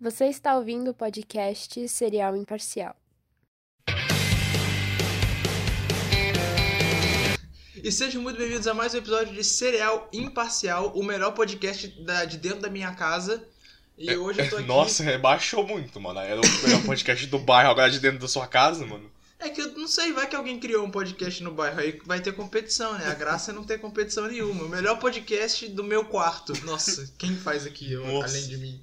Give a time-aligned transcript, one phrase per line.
[0.00, 2.96] Você está ouvindo o podcast Serial Imparcial.
[7.82, 12.24] E sejam muito bem-vindos a mais um episódio de Cereal Imparcial, o melhor podcast da-
[12.24, 13.42] de dentro da minha casa.
[13.96, 14.66] E hoje eu tô aqui.
[14.66, 16.20] Nossa, rebaixou muito, mano.
[16.20, 19.10] Era o melhor podcast do bairro, agora de dentro da sua casa, mano.
[19.38, 22.20] É que eu não sei, vai que alguém criou um podcast no bairro aí, vai
[22.20, 23.06] ter competição, né?
[23.06, 24.64] A graça é não ter competição nenhuma.
[24.64, 26.52] O melhor podcast do meu quarto.
[26.66, 28.36] Nossa, quem faz aqui, eu- Nossa.
[28.36, 28.80] além de mim?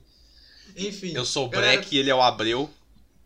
[0.77, 1.13] Enfim.
[1.13, 2.69] Eu sou o galera, Breck e ele é o Abreu.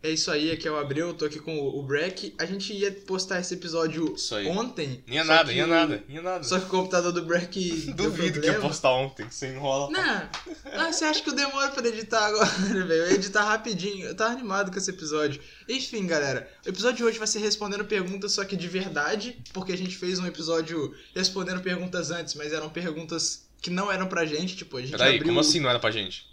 [0.04, 2.34] É isso aí, aqui é o Abreu, eu tô aqui com o Breck.
[2.36, 4.16] A gente ia postar esse episódio
[4.48, 5.00] ontem.
[5.06, 6.42] Ia nada, que ia nada, ia nada.
[6.42, 7.54] Só que o computador do Breck.
[7.94, 8.60] Duvido que eu problema.
[8.68, 9.92] postar ontem, que você enrola.
[9.92, 10.28] Não,
[10.72, 12.50] ah, você acha que eu demoro pra editar agora,
[12.84, 12.92] velho?
[12.92, 14.06] Eu ia editar rapidinho.
[14.06, 15.40] Eu tava animado com esse episódio.
[15.68, 19.70] Enfim, galera, o episódio de hoje vai ser respondendo perguntas, só que de verdade, porque
[19.70, 24.26] a gente fez um episódio respondendo perguntas antes, mas eram perguntas que não eram pra
[24.26, 25.28] gente, tipo, a gente Peraí, abriu...
[25.28, 26.31] como assim não era pra gente?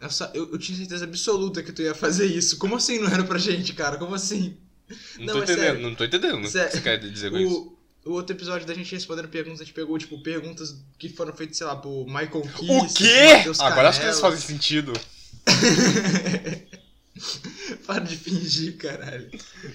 [0.00, 2.56] Eu, eu- eu tinha certeza absoluta que tu ia fazer isso.
[2.58, 3.96] Como assim não era pra gente, cara?
[3.96, 4.56] Como assim?
[5.18, 5.80] Não, Não, tô é entendendo, sério.
[5.82, 7.76] não tô entendendo o que você quer dizer com isso.
[8.06, 11.34] O, o outro episódio da gente respondendo perguntas, a gente pegou, tipo, perguntas que foram
[11.34, 13.34] feitas, sei lá, por Michael Kiss, O quê?
[13.34, 14.14] Matheus Agora as Canela.
[14.14, 14.92] coisas fazem sentido.
[17.86, 19.28] Para de fingir, caralho.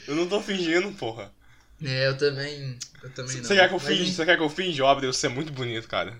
[0.07, 1.31] Eu não tô fingindo, porra.
[1.83, 2.77] É, eu também.
[3.03, 3.43] Eu também não.
[3.43, 4.13] Você quer que eu finge?
[4.13, 4.81] Você quer que eu finge?
[4.81, 6.17] Ó, Abreu, você é muito bonito, cara.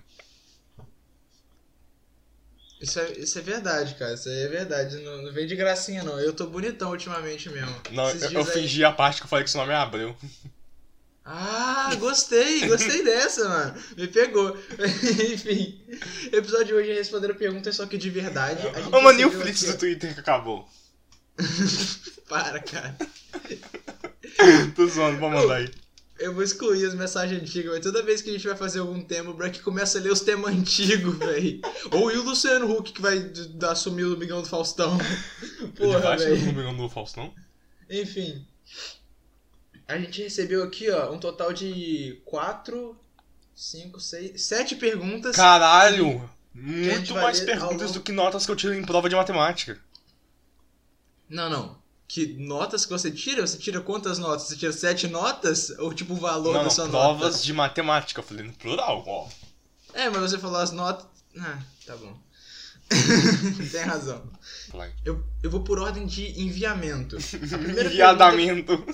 [2.80, 4.14] Isso é, isso é verdade, cara.
[4.14, 4.96] Isso é verdade.
[4.98, 6.18] Não, não vem de gracinha, não.
[6.20, 7.74] Eu tô bonitão ultimamente mesmo.
[7.92, 9.76] Não, Esses eu, eu aí- fingi a parte que eu falei que seu nome é
[9.76, 10.14] Abreu.
[11.24, 13.82] Ah, gostei, gostei dessa, mano.
[13.96, 14.54] Me pegou.
[15.32, 15.80] Enfim,
[16.32, 18.60] o episódio de hoje é respondendo perguntas, só que de verdade.
[18.68, 20.68] A Ô, mano, e o aqui, do Twitter que acabou?
[22.28, 22.94] Para, cara.
[24.76, 25.70] Tô zoando, vou mandar aí.
[26.18, 29.02] Eu vou excluir as mensagens antigas, mas toda vez que a gente vai fazer algum
[29.02, 31.60] tema, o Breck começa a ler os temas antigos, velho.
[31.90, 33.32] Ou e o Luciano Huck que vai
[33.68, 34.96] assumir o Migão do Faustão.
[35.76, 36.38] Porra, vai velho.
[36.38, 37.34] no número do Faustão?
[37.90, 38.46] Enfim.
[39.88, 42.96] A gente recebeu aqui, ó, um total de 4,
[43.54, 45.36] 5, 6, 7 perguntas.
[45.36, 46.28] Caralho!
[46.54, 49.78] Muito mais perguntas do que notas que eu tiro em prova de matemática.
[51.28, 51.83] Não, não.
[52.14, 53.44] Que notas que você tira?
[53.44, 54.46] Você tira quantas notas?
[54.46, 55.70] Você tira 7 notas?
[55.80, 57.44] Ou tipo o valor não, da não, sua provas nota?
[57.44, 58.20] de matemática.
[58.20, 59.28] Eu falei no plural, ó.
[59.92, 61.04] É, mas você falou as notas.
[61.36, 62.16] Ah, tá bom.
[63.72, 64.22] Tem razão.
[65.04, 67.16] Eu, eu vou por ordem de enviamento.
[67.84, 68.84] Enviadamento.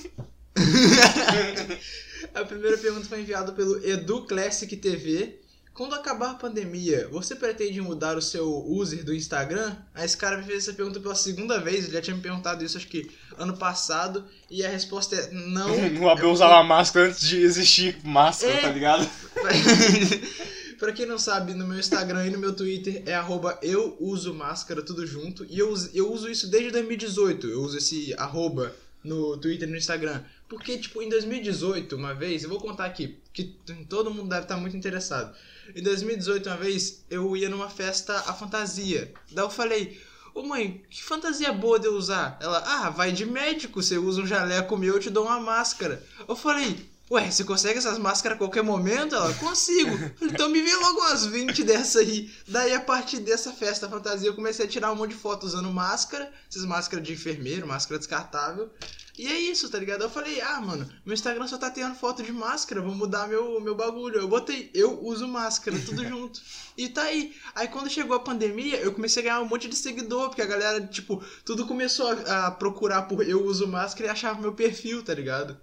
[2.35, 5.43] A primeira pergunta foi enviada pelo Edu Classic TV.
[5.73, 9.75] Quando acabar a pandemia, você pretende mudar o seu user do Instagram?
[9.95, 12.63] Aí esse cara me fez essa pergunta pela segunda vez, ele já tinha me perguntado
[12.65, 15.71] isso acho que ano passado, e a resposta é não.
[16.05, 18.61] O Abel Eu- usava máscara antes de existir máscara, É.
[18.61, 19.09] tá ligado?
[20.79, 24.35] pra quem não sabe, no meu Instagram e no meu Twitter é arroba eu uso
[24.35, 25.45] máscara, tudo junto.
[25.49, 27.47] E eu, uso- eu uso isso desde 2018.
[27.47, 30.23] Eu uso esse arroba no Twitter e no Instagram.
[30.51, 33.57] Porque, tipo, em 2018, uma vez, eu vou contar aqui, que
[33.89, 35.33] todo mundo deve estar muito interessado.
[35.77, 39.15] Em 2018, uma vez, eu ia numa festa à fantasia.
[39.31, 40.03] Daí eu falei,
[40.35, 42.37] ô mãe, que fantasia boa de eu usar?
[42.43, 46.05] Ela, ah, vai de médico, você usa um jaleco meu, eu te dou uma máscara.
[46.29, 49.15] Eu falei, ué, você consegue essas máscaras a qualquer momento?
[49.15, 49.91] Ela, consigo.
[50.23, 52.31] Então me vê logo umas 20 dessa aí.
[52.47, 55.71] Daí, a partir dessa festa fantasia, eu comecei a tirar um monte de foto usando
[55.73, 58.71] máscara, essas máscaras de enfermeiro, máscara descartável.
[59.19, 60.03] E é isso, tá ligado?
[60.03, 63.61] Eu falei, ah, mano, meu Instagram só tá tendo foto de máscara, vou mudar meu,
[63.61, 64.21] meu bagulho.
[64.21, 66.41] Eu botei, eu uso máscara, tudo junto.
[66.77, 67.35] E tá aí.
[67.55, 70.47] Aí quando chegou a pandemia, eu comecei a ganhar um monte de seguidor, porque a
[70.47, 75.03] galera, tipo, tudo começou a, a procurar por eu uso máscara e achava meu perfil,
[75.03, 75.59] tá ligado?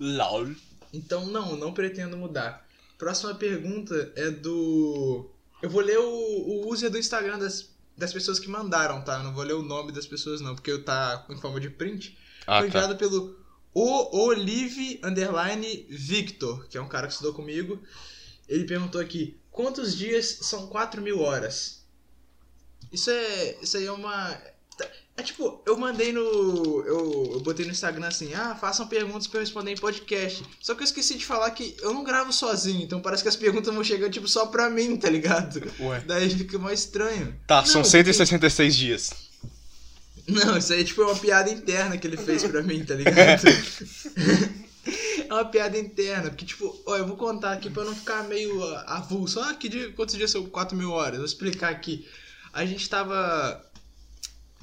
[0.00, 0.48] LOL.
[0.92, 2.66] Então, não, não pretendo mudar.
[2.98, 5.30] Próxima pergunta é do.
[5.62, 9.18] Eu vou ler o, o user do Instagram das, das pessoas que mandaram, tá?
[9.18, 11.70] Eu não vou ler o nome das pessoas, não, porque eu tá em forma de
[11.70, 12.16] print.
[12.46, 12.78] Ah, Foi tá.
[12.78, 13.36] enviado pelo
[13.78, 17.78] o Olive Underline Victor, que é um cara que estudou comigo.
[18.48, 21.84] Ele perguntou aqui: quantos dias são 4 mil horas?
[22.90, 23.58] Isso é.
[23.60, 24.40] Isso aí é uma.
[25.18, 26.84] É tipo, eu mandei no.
[26.86, 30.44] Eu, eu botei no Instagram assim, ah, façam perguntas pra eu responder em podcast.
[30.60, 33.36] Só que eu esqueci de falar que eu não gravo sozinho, então parece que as
[33.36, 35.62] perguntas vão chegando, tipo, só pra mim, tá ligado?
[35.80, 36.02] Ué.
[36.06, 37.34] Daí fica mais estranho.
[37.46, 39.10] Tá, Não, são 166 dias.
[40.28, 43.46] Não, isso aí tipo, é uma piada interna que ele fez pra mim, tá ligado?
[45.28, 48.62] é uma piada interna, porque tipo, ó, eu vou contar aqui pra não ficar meio
[48.86, 49.40] avulso.
[49.40, 51.16] Ah, que dia, quantos dias são 4 mil horas?
[51.16, 52.06] Vou explicar aqui.
[52.52, 53.64] A gente tava.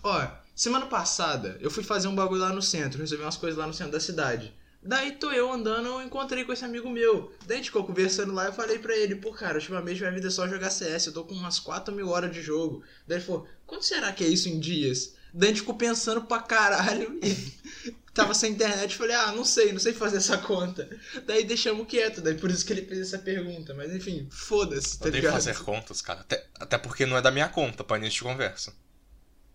[0.04, 3.68] Ó, semana passada eu fui fazer um bagulho lá no centro, resolvi umas coisas lá
[3.68, 4.54] no centro da cidade.
[4.86, 7.32] Daí tô eu andando, eu encontrei com esse amigo meu.
[7.46, 10.28] Daí a gente ficou conversando lá, eu falei pra ele, pô, cara, ultimamente minha vida
[10.28, 12.84] é só jogar CS, eu tô com umas 4 mil horas de jogo.
[13.08, 15.16] Daí ele falou, quanto será que é isso em dias?
[15.34, 18.98] Daí a gente ficou pensando pra caralho e tava sem internet.
[18.98, 20.90] Falei, ah, não sei, não sei fazer essa conta.
[21.26, 23.74] Daí deixamos quieto, daí por isso que ele fez essa pergunta.
[23.74, 25.34] Mas enfim, foda-se, tá Odeio ligado?
[25.34, 26.20] fazer contas, cara.
[26.20, 28.74] Até, até porque não é da minha conta, pra início de conversa.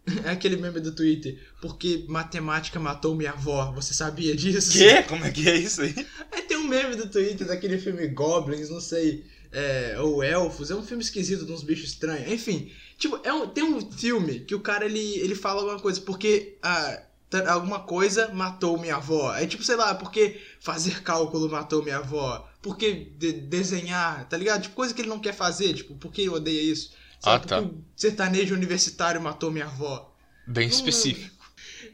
[0.24, 1.38] É aquele meme do Twitter.
[1.60, 4.72] Porque matemática matou minha avó, você sabia disso?
[4.72, 5.02] Quê?
[5.02, 5.94] Como é que é isso aí?
[6.32, 10.74] Aí tem um meme do Twitter daquele filme Goblins, não sei, é, ou Elfos, é
[10.74, 12.30] um filme esquisito de uns bichos estranhos.
[12.30, 16.00] Enfim, tipo, é um, tem um filme que o cara ele, ele fala alguma coisa,
[16.02, 17.02] porque ah,
[17.48, 19.34] alguma coisa matou minha avó.
[19.34, 22.46] É tipo, sei lá, porque fazer cálculo matou minha avó.
[22.60, 24.62] Porque de- desenhar, tá ligado?
[24.62, 26.92] Tipo, coisa que ele não quer fazer, tipo, porque ele odeia isso.
[27.22, 27.62] Ah, tá.
[27.62, 30.14] Porque o sertanejo universitário matou minha avó.
[30.46, 31.36] Bem Não, específico.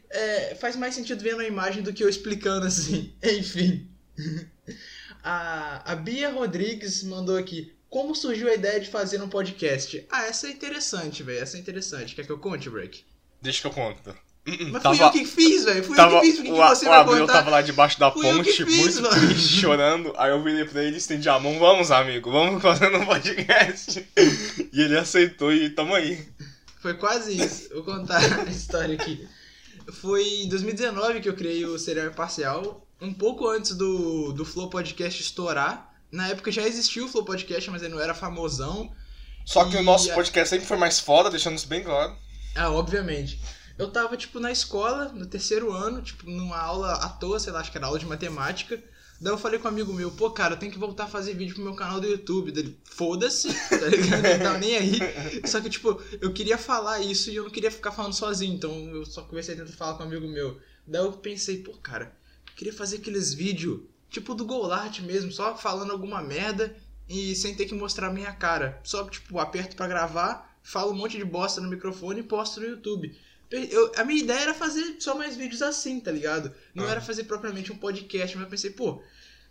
[0.09, 3.13] É, faz mais sentido vendo a imagem do que eu explicando assim.
[3.23, 3.89] Enfim.
[5.27, 7.73] A, a Bia Rodrigues mandou aqui.
[7.89, 10.05] Como surgiu a ideia de fazer um podcast?
[10.11, 11.41] Ah, essa é interessante, velho.
[11.41, 12.13] Essa é interessante.
[12.13, 13.03] Quer que eu conte, Break?
[13.41, 14.15] Deixa que eu conto.
[14.47, 15.83] Hum, Mas tava, fui eu que fiz, velho.
[15.83, 16.35] Fui tava, eu que fiz.
[16.37, 18.99] Por que, o, que você o vai Abreu tava lá debaixo da Fui ponte, fiz,
[18.99, 19.27] muito mano.
[19.27, 20.13] triste, chorando.
[20.17, 24.07] Aí eu virei pra ele, estendi a mão, vamos, amigo, vamos fazendo um podcast.
[24.71, 26.23] e ele aceitou e tamo aí.
[26.79, 27.69] Foi quase isso.
[27.73, 29.27] Vou contar a história aqui.
[30.01, 34.69] Foi em 2019 que eu criei o Serial Parcial, um pouco antes do, do Flow
[34.69, 35.91] Podcast estourar.
[36.11, 38.91] Na época já existia o Flow Podcast, mas ele não era famosão.
[39.43, 42.15] Só que o E nosso a- podcast sempre foi mais foda, deixando isso bem claro.
[42.55, 43.39] Ah, obviamente.
[43.77, 47.59] Eu tava, tipo, na escola, no terceiro ano, tipo, numa aula à toa, sei lá,
[47.59, 48.81] acho que era aula de matemática.
[49.19, 51.33] Daí eu falei com um amigo meu, pô, cara, eu tenho que voltar a fazer
[51.33, 52.51] vídeo pro meu canal do YouTube.
[52.51, 54.21] Dele, foda-se, tá ligado?
[54.21, 54.99] Não tava nem aí.
[55.45, 58.71] Só que, tipo, eu queria falar isso e eu não queria ficar falando sozinho, então
[58.89, 60.59] eu só comecei a tentar falar com um amigo meu.
[60.85, 62.15] Daí eu pensei, pô, cara,
[62.47, 66.75] eu queria fazer aqueles vídeos, tipo do Golart mesmo, só falando alguma merda
[67.07, 68.79] e sem ter que mostrar a minha cara.
[68.83, 72.67] Só, tipo, aperto pra gravar, falo um monte de bosta no microfone e posto no
[72.67, 73.17] YouTube.
[73.51, 76.53] Eu- a minha ideia era fazer só mais vídeos assim, tá ligado?
[76.73, 76.91] Não Ah.
[76.91, 79.01] era fazer propriamente um podcast, mas eu pensei, pô,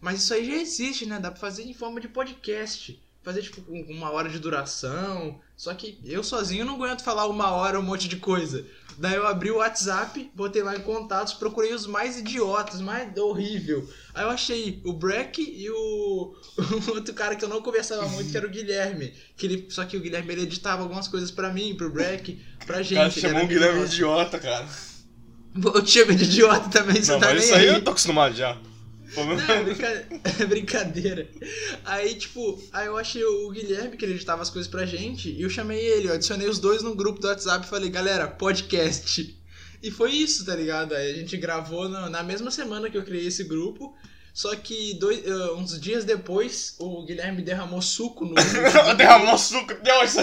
[0.00, 1.18] mas isso aí já existe, né?
[1.20, 3.00] Dá pra fazer em forma de podcast.
[3.22, 5.40] Fazer, tipo, uma hora de duração.
[5.56, 8.66] Só que eu sozinho não aguento falar uma hora um monte de coisa.
[8.98, 13.88] Daí eu abri o WhatsApp, botei lá em contatos, procurei os mais idiotas, mais horrível.
[14.14, 15.74] Aí eu achei o Breck e o,
[16.58, 19.12] o outro cara que eu não conversava muito, que era o Guilherme.
[19.36, 22.82] Que ele, só que o Guilherme ele editava algumas coisas pra mim, pro Breck, pra
[22.82, 22.94] gente.
[22.94, 24.66] O cara chamou o Guilherme idiota, cara.
[25.56, 27.74] Eu te chamo de idiota também, você Não, tá mas isso aí aí.
[27.76, 28.58] eu tô acostumado já.
[29.16, 30.08] Não, é brinca-
[30.40, 31.28] é brincadeira.
[31.84, 35.42] Aí, tipo, aí eu achei o Guilherme, que ele editava as coisas pra gente, e
[35.42, 39.38] eu chamei ele, eu adicionei os dois no grupo do WhatsApp e falei, galera, podcast.
[39.82, 40.94] E foi isso, tá ligado?
[40.94, 43.94] Aí a gente gravou na, na mesma semana que eu criei esse grupo.
[44.32, 48.34] Só que dois, eh, uns dias depois, o Guilherme derramou suco no.
[48.96, 50.22] Derramou suco, deu essa.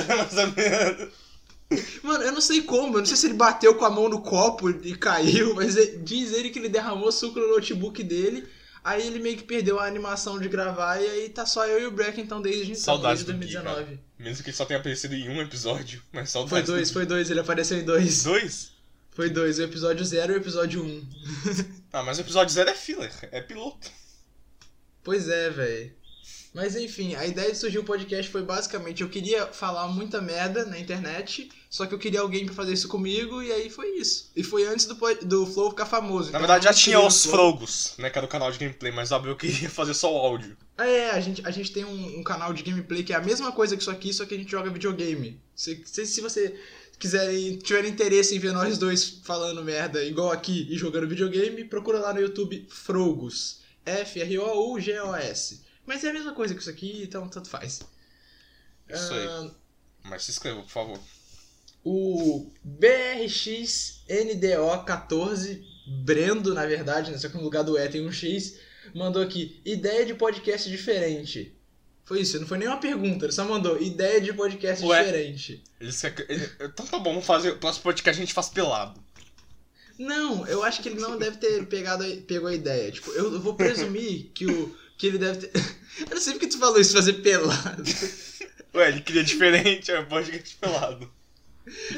[2.03, 4.21] Mano, eu não sei como, eu não sei se ele bateu com a mão no
[4.21, 8.45] copo e caiu, mas ele- diz ele que ele derramou suco no notebook dele.
[8.83, 11.85] Aí ele meio que perdeu a animação de gravar e aí tá só eu e
[11.85, 13.99] o Breck então desde então, Saudades desde do Gui, 2019.
[14.17, 16.93] Mesmo que ele só tenha aparecido em um episódio, mas saudades Foi do dois, Gui.
[16.93, 18.23] foi dois, ele apareceu em dois.
[18.23, 18.71] Dois?
[19.11, 20.87] Foi dois, o episódio 0 e o episódio 1.
[20.87, 21.09] Um.
[21.93, 23.91] Ah, mas o episódio zero é filler, é piloto.
[25.03, 25.93] Pois é, velho.
[26.53, 30.65] Mas enfim, a ideia de surgir o podcast foi basicamente eu queria falar muita merda
[30.65, 34.29] na internet, só que eu queria alguém pra fazer isso comigo e aí foi isso.
[34.35, 36.25] E foi antes do, do Flow ficar famoso.
[36.25, 37.25] Na então verdade eu já tinha os.
[37.25, 40.17] Frogos, né, que era o canal de gameplay, mas o Abreu queria fazer só o
[40.17, 40.57] áudio.
[40.77, 43.53] É, a gente, a gente tem um, um canal de gameplay que é a mesma
[43.53, 45.39] coisa que isso aqui, só que a gente joga videogame.
[45.55, 46.59] Se, se, se você
[46.99, 51.99] quiserem, tiver interesse em ver nós dois falando merda igual aqui e jogando videogame, procura
[51.99, 53.61] lá no YouTube Frogos.
[53.85, 55.70] F-R-O-U-G-O-S.
[55.85, 57.81] Mas é a mesma coisa que isso aqui, então tanto faz.
[58.89, 59.27] Isso aí.
[59.27, 59.49] Ah,
[60.03, 60.99] Mas se inscreva, por favor.
[61.83, 65.63] O BRXNDO14,
[66.03, 67.17] Brendo, na verdade, né?
[67.17, 68.57] só que no lugar do E tem um X,
[68.93, 71.55] mandou aqui, ideia de podcast diferente.
[72.03, 75.03] Foi isso, não foi nem uma pergunta, ele só mandou ideia de podcast Ué.
[75.03, 75.63] diferente.
[75.79, 75.91] Ele-
[76.59, 77.51] Então tá bom, vamos fazer.
[77.51, 79.01] O próximo podcast a gente faz pelado.
[79.97, 82.91] Não, eu acho que ele não deve ter pegado, a- pegou a ideia.
[82.91, 85.59] Tipo, eu vou presumir que, o, que ele deve ter.
[86.07, 87.83] eu não sei porque tu falou isso, fazer pelado.
[88.75, 91.11] Ué, ele queria diferente, é um podcast pelado.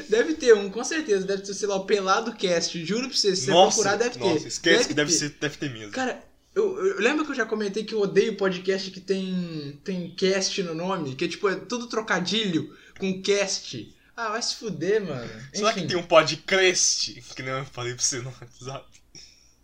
[0.08, 1.26] Deve ter um, com certeza.
[1.26, 2.84] Deve ter, sei lá, o Pelado Cast.
[2.84, 4.18] Juro pra você, se você nossa, procurar, deve ter.
[4.20, 5.18] nossa, esquece que deve, ter.
[5.18, 5.92] ser, deve ter mesmo.
[5.92, 6.22] Cara,
[6.54, 10.62] eu, eu lembro que eu já comentei que eu odeio podcast que tem, tem cast
[10.62, 13.94] no nome, que é tipo, é tudo trocadilho com cast.
[14.16, 15.30] Ah, vai se fuder, mano.
[15.52, 17.22] Será Enfim, que tem um podcast?
[17.36, 18.86] Que nem eu falei pra você no WhatsApp.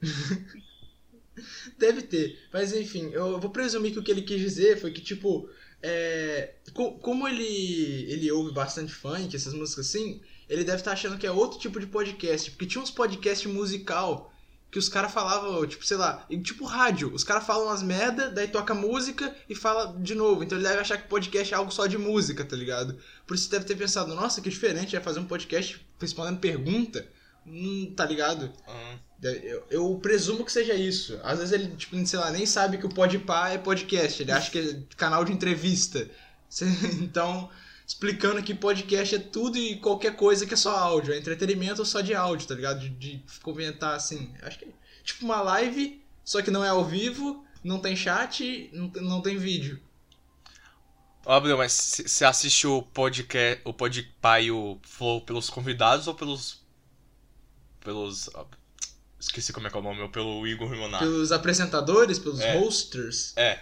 [1.79, 2.39] Deve ter.
[2.53, 5.49] Mas enfim, eu vou presumir que o que ele quis dizer foi que, tipo,
[5.83, 7.45] é, co- como ele,
[8.11, 11.79] ele ouve bastante funk, essas músicas assim, ele deve estar achando que é outro tipo
[11.81, 12.51] de podcast.
[12.51, 14.33] Porque tinha uns podcasts musical
[14.71, 17.13] que os caras falavam, tipo, sei lá, tipo rádio.
[17.13, 20.45] Os caras falam umas merda, daí toca música e fala de novo.
[20.45, 22.97] Então ele deve achar que podcast é algo só de música, tá ligado?
[23.27, 27.05] Por isso deve ter pensado, nossa, que diferente, vai fazer um podcast respondendo pergunta.
[27.47, 28.53] Hum, tá ligado?
[28.69, 28.99] Hum.
[29.23, 31.19] Eu, eu presumo que seja isso.
[31.23, 34.23] Às vezes ele, tipo, sei lá, nem sabe que o Podpah é podcast.
[34.23, 36.09] Ele acha que é canal de entrevista.
[37.00, 37.49] Então,
[37.87, 41.12] explicando que podcast é tudo e qualquer coisa que é só áudio.
[41.12, 42.81] É entretenimento só de áudio, tá ligado?
[42.81, 44.33] De, de comentar assim.
[44.43, 44.69] Acho que é
[45.05, 49.37] tipo uma live, só que não é ao vivo, não tem chat, não, não tem
[49.37, 49.81] vídeo.
[51.25, 56.15] Ó, Gabriel, mas você assiste o podcast, o Podpah e o Flow pelos convidados ou
[56.15, 56.61] pelos...
[57.81, 58.31] Pelos...
[59.21, 61.05] Esqueci como é que é o nome, pelo Igor Rimonato.
[61.05, 62.59] Pelos apresentadores, pelos É.
[62.59, 63.33] hosters.
[63.37, 63.59] É,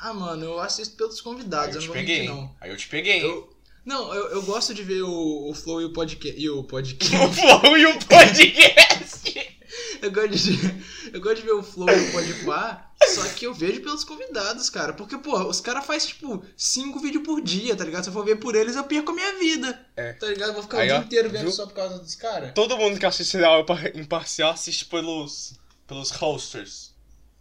[0.00, 2.18] Ah, mano, eu assisto pelos convidados, eu eu não vou peguei.
[2.20, 2.54] mentir, não.
[2.60, 3.24] Aí eu te peguei.
[3.24, 3.48] Eu-
[3.84, 6.38] não, eu, eu gosto de ver o, o Flow e o podcast.
[6.38, 7.16] E o podcast.
[7.24, 9.47] O Flow e o podcast.
[10.02, 13.54] eu, gosto de, eu gosto de ver o Flow e o Podpah, só que eu
[13.54, 14.92] vejo pelos convidados, cara.
[14.92, 18.04] Porque, pô, os caras fazem, tipo, cinco vídeos por dia, tá ligado?
[18.04, 19.86] Se eu for ver por eles, eu perco a minha vida.
[19.96, 20.12] É.
[20.14, 20.48] Tá ligado?
[20.48, 21.52] Eu vou ficar Aí, o dia ó, inteiro vendo viu?
[21.52, 22.52] só por causa dos caras.
[22.54, 25.54] Todo mundo que assiste serial imparcial assiste pelos...
[25.86, 26.94] Pelos hosters.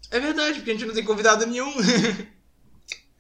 [0.10, 1.74] É verdade, porque a gente não tem convidado nenhum.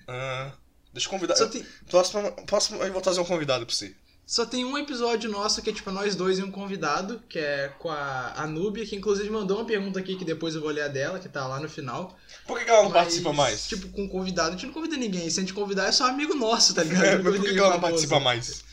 [0.10, 0.54] Ah,
[0.94, 1.36] deixa eu convidar...
[1.50, 3.94] tem, Próximo, próximo eu vou trazer um convidado pra você.
[4.27, 7.69] Só tem um episódio nosso que é, tipo, nós dois e um convidado, que é
[7.79, 10.81] com a, a Núbia, que inclusive mandou uma pergunta aqui que depois eu vou ler
[10.81, 12.13] a dela, que tá lá no final.
[12.46, 13.65] Por que, ela não Mas, participa mais?
[13.65, 15.29] Tipo, com convidado, a gente não convida ninguém.
[15.29, 17.05] Se a gente convidar, é só amigo nosso, tá ligado?
[17.05, 18.65] É, mas por que, que ela não participa mais?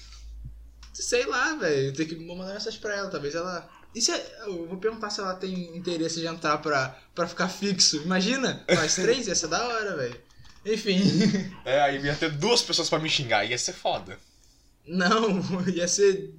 [0.92, 1.92] Sei lá, velho.
[1.92, 3.08] Tem que vou mandar mensagem pra ela.
[3.08, 3.70] Talvez ela.
[3.94, 8.02] E se eu vou perguntar se ela tem interesse de entrar pra, pra ficar fixo.
[8.02, 10.20] Imagina, nós três, ia ser da hora, velho.
[10.66, 11.00] Enfim.
[11.64, 14.18] É, aí ia ter duas pessoas pra me xingar, ia ser foda.
[14.86, 16.34] Não, ia ser.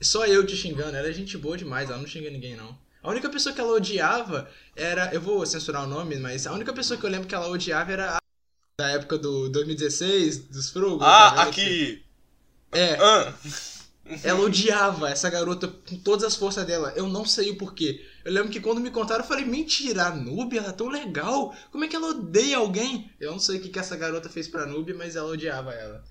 [0.00, 0.96] Só eu te xingando.
[0.96, 2.76] Ela é gente boa demais, ela não xinga ninguém, não.
[3.02, 5.12] A única pessoa que ela odiava era.
[5.14, 7.92] Eu vou censurar o nome, mas a única pessoa que eu lembro que ela odiava
[7.92, 8.18] era a.
[8.80, 11.00] Da época do 2016, dos Frogos.
[11.00, 12.02] tá Ah, aqui.
[12.70, 13.34] É, Ah,
[14.22, 16.92] ela odiava essa garota com todas as forças dela.
[16.96, 18.04] Eu não sei o porquê.
[18.24, 21.54] Eu lembro que quando me contaram, eu falei: mentira, a Nubia, ela é tão legal.
[21.70, 23.10] Como é que ela odeia alguém?
[23.20, 26.04] Eu não sei o que, que essa garota fez pra Nubia, mas ela odiava ela.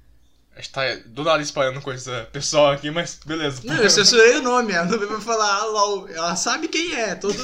[0.57, 3.61] A gente tá do nada espalhando coisa pessoal aqui, mas beleza.
[3.63, 4.75] Não, eu censurei o nome.
[4.75, 6.09] A Nubia vai falar, ah, lol.
[6.09, 7.37] Ela sabe quem é, todo.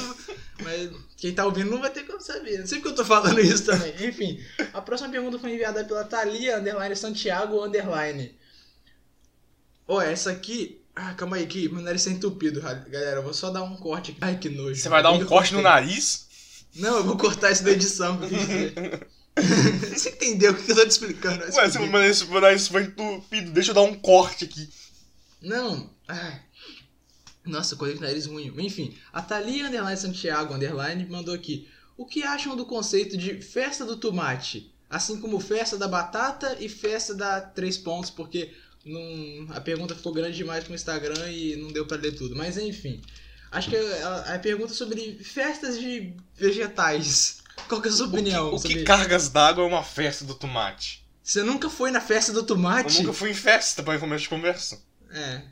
[0.60, 2.58] Mas quem tá ouvindo não vai ter como saber.
[2.58, 3.94] Não sei porque eu tô falando isso também.
[4.00, 4.42] Enfim,
[4.72, 8.36] a próxima pergunta foi enviada pela Thalia Underline Santiago Underline.
[9.86, 10.80] Ó, essa aqui.
[10.96, 13.18] Ah, calma aí, que meu nariz tá entupido, galera.
[13.18, 14.20] Eu vou só dar um corte aqui.
[14.22, 14.74] Ai, que nojo.
[14.74, 16.26] Você vai dar um corte no nariz?
[16.74, 18.18] Não, eu vou cortar isso da edição.
[18.18, 19.06] que eu quis dizer.
[19.36, 21.38] Você entendeu o que eu tô te explicando?
[21.38, 21.90] vai Ué, se fuder.
[21.90, 24.68] meu nariz, meu nariz foi entupido, deixa eu dar um corte aqui.
[25.42, 25.90] Não.
[26.06, 26.40] Ai.
[27.44, 28.52] Nossa, com o nariz ruim.
[28.58, 31.68] Enfim, a Thalia Underline Santiago Underline mandou aqui.
[31.96, 34.72] O que acham do conceito de festa do tomate?
[34.88, 38.52] Assim como festa da batata e festa da três pontos, porque
[38.84, 42.34] não, a pergunta ficou grande demais com o Instagram e não deu pra ler tudo.
[42.34, 43.00] Mas enfim,
[43.50, 47.43] acho que a, a pergunta é sobre festas de vegetais.
[47.68, 48.50] Qual que é a sua O opinião?
[48.50, 51.04] que, o que cargas d'água é uma festa do tomate?
[51.22, 53.00] Você nunca foi na festa do Eu tomate?
[53.00, 54.82] nunca fui em festa pra começo de conversa.
[55.10, 55.42] É,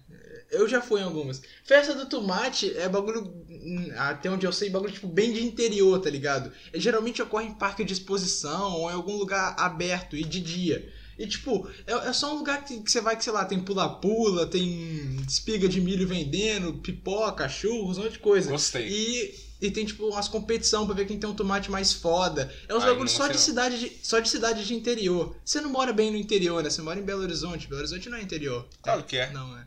[0.51, 1.41] eu já fui em algumas.
[1.65, 5.99] Festa do tomate é bagulho, hum, até onde eu sei, bagulho tipo bem de interior,
[6.01, 6.53] tá ligado?
[6.75, 10.93] E geralmente ocorre em parque de exposição ou em algum lugar aberto e de dia.
[11.19, 13.61] E tipo, é, é só um lugar que, que você vai que, sei lá, tem
[13.61, 18.51] pula-pula, tem espiga de milho vendendo, pipoca, churros, um monte de coisa.
[18.51, 18.89] Gostei.
[18.89, 22.53] E, e tem tipo umas competição pra ver quem tem um tomate mais foda.
[22.69, 25.37] É uns bagulhos só de cidade de, só de cidade de interior.
[25.45, 26.69] Você não mora bem no interior, né?
[26.69, 27.69] Você mora em Belo Horizonte.
[27.69, 28.67] Belo Horizonte não é interior.
[28.83, 29.31] Claro que é.
[29.31, 29.65] Não é.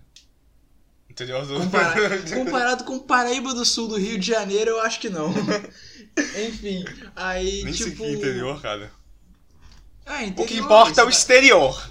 [1.10, 1.56] Interior do.
[1.56, 5.34] Compara- comparado com Paraíba do Sul do Rio de Janeiro, eu acho que não.
[6.48, 6.84] Enfim,
[7.16, 8.04] aí Nem sei tipo.
[8.04, 8.92] que é interior, cara.
[10.06, 11.90] Ah, O interior, que importa é o exterior.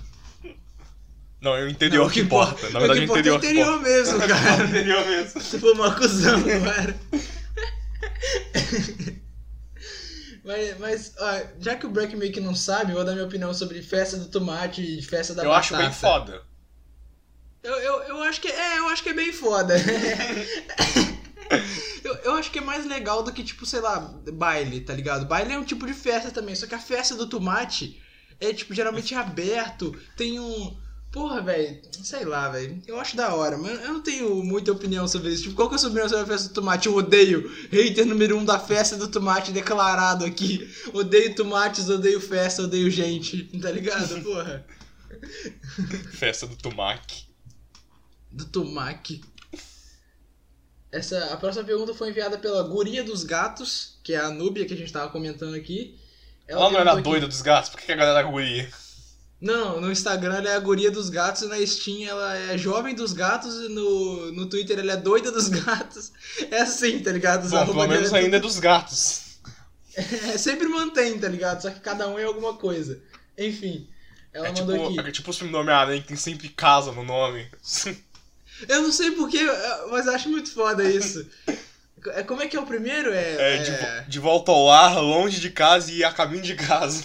[1.41, 2.71] Não, é o interior Não, o que importa.
[2.71, 3.89] Na verdade, o é que o interior importa é que o interior importa.
[3.91, 4.65] mesmo, É o cara.
[4.65, 5.41] interior mesmo.
[5.43, 6.97] Se for uma acusão, cara.
[10.45, 13.55] Mas, mas ó, já que o Breck meio não sabe, eu vou dar minha opinião
[13.55, 15.75] sobre festa do tomate e festa da Eu batata.
[15.75, 16.43] acho bem foda.
[17.63, 19.75] Eu, eu, eu acho que é, eu acho que é bem foda.
[22.05, 24.01] eu, eu acho que é mais legal do que, tipo, sei lá,
[24.35, 25.25] baile, tá ligado?
[25.25, 28.03] Baile é um tipo de festa também, só que a festa do tomate
[28.39, 30.77] é, tipo, geralmente aberto, tem um.
[31.15, 32.83] Porra, velho, sei lá, velho.
[32.89, 35.45] Eu acho da hora, mas eu não tenho muita opinião sobre isso.
[35.45, 36.89] Tipo, qual que é a sua opinião sobre a festa do tomate?
[36.89, 37.49] Eu odeio.
[37.71, 40.69] Hater número um da festa do tomate declarado aqui.
[40.93, 43.45] Odeio tomates, odeio festa, odeio gente.
[43.63, 44.25] Tá ligado?
[44.25, 44.67] Porra.
[46.15, 47.29] Festa do tomate.
[48.33, 49.23] Do tomate.
[50.91, 54.75] Essa, a próxima pergunta foi enviada pela Guria dos Gatos, que é a Núbia que
[54.75, 55.97] a gente tava comentando aqui.
[56.49, 57.71] Ela, não era aqui- doida dos gatos?
[57.71, 58.69] Por que a galera é guria?
[59.45, 62.95] Não, no Instagram ela é a guria dos gatos e na Steam ela é jovem
[62.95, 66.13] dos gatos e no, no Twitter ela é doida dos gatos.
[66.51, 67.45] É assim, tá ligado?
[67.45, 69.21] Os Bom, pelo menos é ainda é dos gatos.
[69.45, 69.55] tudo-
[70.33, 71.61] É, sempre mantém, tá ligado?
[71.61, 73.01] Só que cada um é alguma coisa.
[73.39, 73.87] Enfim,
[74.33, 75.09] ela É mandou tipo, aqui.
[75.09, 77.47] é tipo o filme do Homem-Aranha que tem sempre casa no nome.
[78.69, 79.41] Eu não sei porquê,
[79.91, 81.27] mas acho muito foda isso.
[82.15, 83.13] É, como é que é o primeiro?
[83.13, 83.57] É.
[83.57, 87.05] É, de, vo- de volta ao lar, longe de casa e a caminho de casa.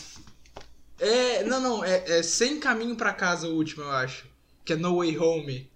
[1.00, 4.28] É- não, não, é, é Sem Caminho pra Casa o último, eu acho.
[4.66, 5.70] Que é No Way Home.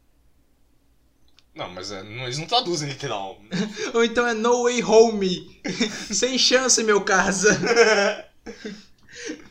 [1.55, 3.39] Não, mas é, não- eles não traduzem literal.
[3.93, 5.61] Ou então é No Way Home.
[6.11, 7.57] Sem chance, meu casa.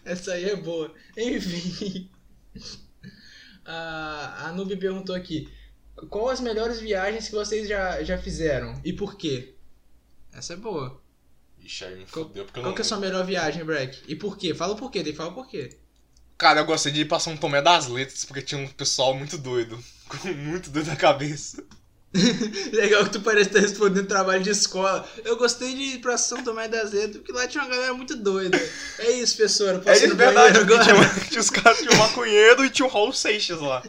[0.05, 0.93] Essa aí é boa.
[1.17, 2.11] Enfim.
[3.65, 5.49] A, a Nubi perguntou aqui:
[6.11, 8.81] Qual as melhores viagens que vocês já, já fizeram?
[8.85, 9.55] E por quê?
[10.33, 11.01] Essa é boa.
[11.65, 12.75] Ixi, aí me Qual- fodeu porque eu Qual não.
[12.75, 14.03] que é a sua melhor viagem, Breck?
[14.09, 14.55] E por quê?
[14.55, 15.77] Fala o porquê, daí fala o porquê.
[16.37, 19.39] Cara, eu gostei de ir pra São Tomé das Letras porque tinha um pessoal muito
[19.39, 19.79] doido.
[20.09, 21.63] Com muito doido na cabeça.
[22.73, 25.09] Legal que tu parece estar respondendo trabalho de escola.
[25.25, 28.15] Eu gostei de ir pra São Tomé das Letras, porque lá tinha uma galera muito
[28.17, 28.59] doida.
[28.99, 29.75] É isso, professor.
[29.75, 30.59] eu Posso É isso, no verdade.
[30.59, 30.85] agora?
[30.85, 33.83] Tinha, tinha os caras, tinha o maconheiro e tinha o Raul Seixas lá.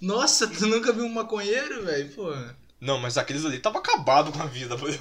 [0.00, 2.08] Nossa, tu nunca viu um maconheiro, velho?
[2.10, 2.34] Pô.
[2.80, 4.98] Não, mas aqueles ali tava acabado com a vida, velho.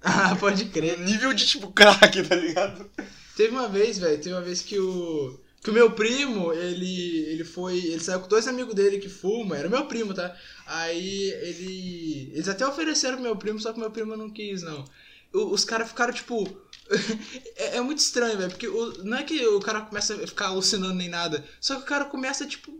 [0.02, 0.98] Ah, pode crer.
[1.00, 2.88] Nível de tipo crack, tá ligado?
[3.36, 5.38] Teve uma vez, velho, teve uma vez que o.
[5.62, 7.18] Que o meu primo, ele.
[7.26, 7.78] ele foi.
[7.78, 10.34] Ele saiu com dois amigos dele que fumam, era meu primo, tá?
[10.66, 12.30] Aí ele.
[12.32, 14.84] Eles até ofereceram pro meu primo, só que meu primo não quis, não.
[15.32, 16.46] O- os caras ficaram, tipo.
[17.56, 20.46] é, é muito estranho, velho, porque o- não é que o cara começa a ficar
[20.46, 22.72] alucinando nem nada, só que o cara começa, tipo,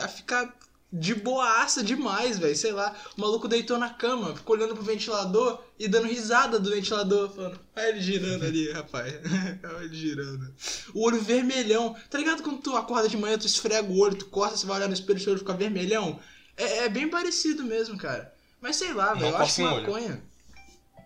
[0.00, 0.54] a ficar
[0.92, 2.54] de boaça demais, velho.
[2.54, 6.70] Sei lá, o maluco deitou na cama, ficou olhando pro ventilador e dando risada do
[6.70, 9.14] ventilador, falando, olha ele girando ali, rapaz.
[9.64, 10.54] olha ele girando.
[10.92, 11.96] O olho vermelhão.
[12.10, 14.76] Tá ligado quando tu acorda de manhã, tu esfrega o olho, tu costa, você vai
[14.76, 16.20] olhar no espelho e o olho fica vermelhão?
[16.56, 18.34] É, é bem parecido mesmo, cara.
[18.60, 19.82] Mas sei lá, velho, eu acho que o olho.
[19.82, 20.22] maconha.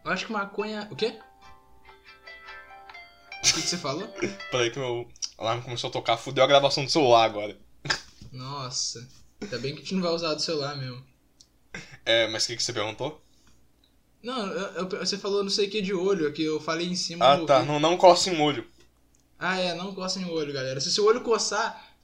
[0.04, 0.88] Eu acho que maconha.
[0.90, 1.18] O quê?
[3.38, 4.08] O que, que você falou?
[4.50, 5.08] Peraí que meu
[5.38, 7.56] alarme começou a tocar, fudeu a gravação do celular agora.
[8.32, 9.08] Nossa.
[9.40, 11.02] Ainda bem que a gente não vai usar do celular mesmo.
[12.04, 13.22] É, mas o que, que você perguntou?
[14.22, 16.96] Não, eu- eu- você falou não sei o que de olho, que eu falei em
[16.96, 17.24] cima.
[17.24, 17.62] Ah, tá.
[17.62, 18.66] Não, não coça em olho.
[19.38, 20.80] Ah, é, não coça em olho, galera.
[20.80, 21.94] Se seu olho coçar,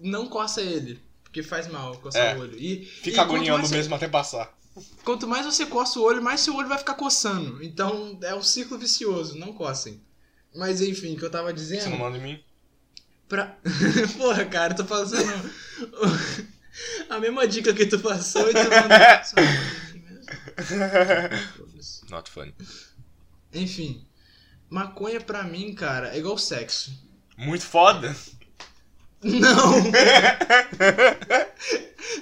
[0.00, 1.00] não coça ele.
[1.22, 2.36] Porque faz mal coçar É.
[2.36, 2.58] o olho.
[2.58, 4.52] E, e Fica quanto agoniando você- mesmo até passar.
[5.04, 7.62] Quanto mais você coça o olho, mais seu olho vai ficar coçando.
[7.62, 10.00] Então é um ciclo vicioso, não coçem.
[10.54, 11.82] Mas enfim, o que eu tava dizendo.
[11.82, 12.40] Você não manda em mim?
[13.28, 13.56] Pra...
[14.18, 15.50] Porra, cara, eu tô passando
[17.08, 19.22] a mesma dica que tu passou e tu manda.
[22.10, 22.54] Not funny.
[23.52, 24.06] Enfim,
[24.70, 26.92] maconha pra mim, cara, é igual sexo.
[27.36, 28.14] Muito foda.
[29.22, 29.72] Não!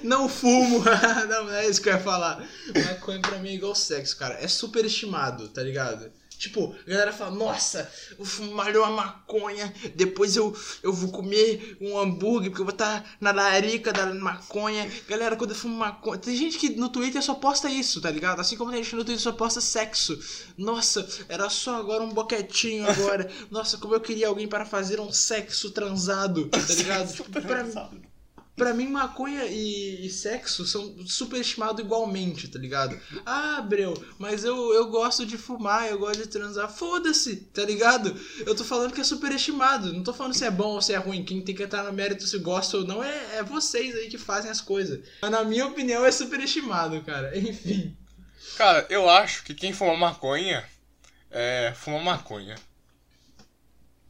[0.03, 0.83] Não fumo!
[1.27, 2.43] não, não é isso que eu ia falar.
[2.85, 4.35] Maconha pra mim é igual sexo, cara.
[4.35, 6.11] É super estimado, tá ligado?
[6.41, 10.51] Tipo, a galera fala, nossa, eu fumarei uma maconha, depois eu,
[10.81, 14.91] eu vou comer um hambúrguer, porque eu vou estar na larica da maconha.
[15.07, 16.17] Galera, quando eu fumo maconha.
[16.17, 18.39] Tem gente que no Twitter só posta isso, tá ligado?
[18.39, 20.19] Assim como tem gente que no Twitter só posta sexo.
[20.57, 23.29] Nossa, era só agora um boquetinho agora.
[23.51, 27.13] Nossa, como eu queria alguém para fazer um sexo transado, tá ligado?
[27.13, 27.65] Tipo, pra,
[28.55, 32.99] Pra mim, maconha e, e sexo são superestimados igualmente, tá ligado?
[33.25, 36.69] Ah, Breu, mas eu, eu gosto de fumar, eu gosto de transar.
[36.69, 38.15] Foda-se, tá ligado?
[38.45, 39.93] Eu tô falando que é superestimado.
[39.93, 41.23] Não tô falando se é bom ou se é ruim.
[41.23, 44.17] Quem tem que entrar no mérito se gosta ou não é, é vocês aí que
[44.17, 44.99] fazem as coisas.
[45.21, 47.35] Mas na minha opinião é superestimado, cara.
[47.37, 47.97] Enfim.
[48.57, 50.63] Cara, eu acho que quem fuma maconha
[51.31, 51.73] é.
[51.75, 52.55] fuma maconha.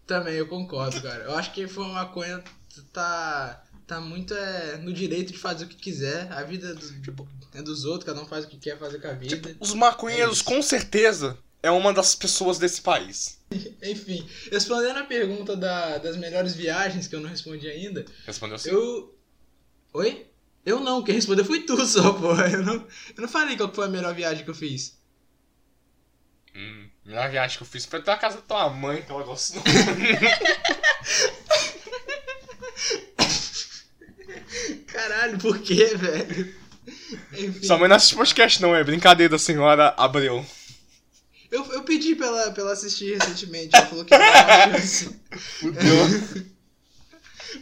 [0.08, 1.24] Também eu concordo, cara.
[1.24, 2.44] Eu acho que quem fuma maconha
[2.92, 3.64] tá.
[3.88, 6.32] Tá muito é, no direito de fazer o que quiser.
[6.32, 9.08] A vida é, do- é dos outros, cada um faz o que quer fazer com
[9.08, 9.36] a vida.
[9.36, 10.46] Tipo, os maconheiros, isso.
[10.46, 13.40] com certeza, é uma das pessoas desse país.
[13.84, 18.70] Enfim, respondendo a pergunta da- das melhores viagens, que eu não respondi ainda, Respondeu assim.
[18.70, 19.14] eu.
[19.94, 20.26] Oi?
[20.66, 22.34] Eu não, quem respondeu foi tu só, pô.
[22.46, 24.96] Eu não, eu não falei qual foi a melhor viagem que eu fiz.
[26.56, 29.24] Hum, melhor viagem que eu fiz foi até a casa da tua mãe, que ela
[29.24, 29.62] gostou.
[35.02, 36.56] Caralho, por quê, velho?
[37.34, 40.46] Enfim, Sua mãe não assiste podcast, não, é brincadeira da senhora Abreu.
[41.52, 43.76] eu, eu pedi pra ela, pra ela assistir recentemente.
[43.76, 44.80] Ela falou que não.
[45.40, 46.52] Fudeu.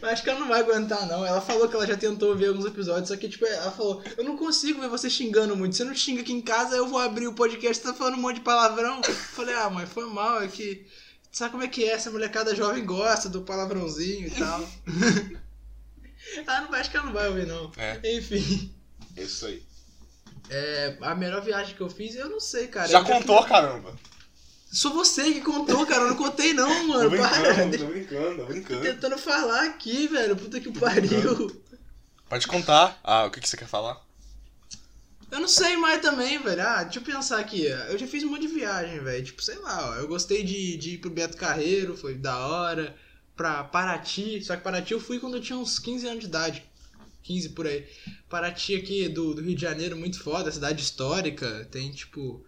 [0.00, 1.24] Mas acho que ela não vai aguentar, não.
[1.26, 4.24] Ela falou que ela já tentou ver alguns episódios, só que, tipo, ela falou: Eu
[4.24, 5.76] não consigo ver você xingando muito.
[5.76, 8.20] Você não xinga aqui em casa, eu vou abrir o podcast, você tá falando um
[8.20, 9.00] monte de palavrão.
[9.06, 10.86] Eu falei: Ah, mãe, foi mal, é que.
[11.32, 11.92] Sabe como é que é?
[11.92, 14.68] Essa molecada jovem gosta do palavrãozinho e tal.
[16.46, 17.70] ah, não acho que ela não vai ouvir, não.
[17.76, 18.16] É.
[18.16, 18.74] Enfim.
[19.16, 19.62] Isso aí.
[20.48, 22.88] É, a melhor viagem que eu fiz, eu não sei, cara.
[22.88, 23.94] Já Eu contou, caramba.
[24.72, 26.02] Sou você que contou, cara.
[26.02, 27.10] Eu não contei, não, Tô mano.
[27.10, 27.38] Para.
[27.38, 28.82] brincando, Deixa tô brincando, tô brincando.
[28.82, 30.36] tentando falar aqui, velho.
[30.36, 31.62] Puta que pariu.
[32.28, 32.98] Pode contar.
[33.02, 34.00] Ah, o que, que você quer falar?
[35.30, 36.62] Eu não sei mais também, velho.
[36.62, 37.64] Ah, deixa eu pensar aqui.
[37.66, 39.24] Eu já fiz um monte de viagem, velho.
[39.24, 39.94] Tipo, sei lá, ó.
[39.96, 42.96] Eu gostei de, de ir pro Beto Carreiro, foi da hora.
[43.40, 44.44] Pra Paraty.
[44.44, 46.62] Só que Paraty eu fui quando eu tinha uns 15 anos de idade.
[47.22, 47.88] 15 por aí.
[48.28, 50.52] Paraty aqui do, do Rio de Janeiro, muito foda.
[50.52, 51.66] Cidade histórica.
[51.70, 52.44] Tem, tipo.